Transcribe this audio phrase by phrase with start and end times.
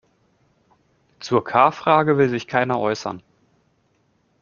[1.19, 3.21] Zur K-Frage will sich keiner äußern.